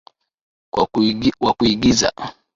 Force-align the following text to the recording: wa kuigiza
wa 0.71 1.53
kuigiza 1.57 2.09